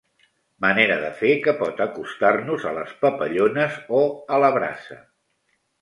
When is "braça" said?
4.61-5.03